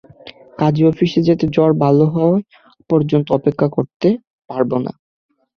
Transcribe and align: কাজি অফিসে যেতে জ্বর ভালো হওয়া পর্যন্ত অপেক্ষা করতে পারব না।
কাজি 0.59 0.83
অফিসে 0.87 1.19
যেতে 1.27 1.45
জ্বর 1.47 1.71
ভালো 1.83 2.05
হওয়া 2.13 2.37
পর্যন্ত 2.89 3.27
অপেক্ষা 3.31 3.67
করতে 3.69 4.07
পারব 4.49 4.71
না। 4.85 4.91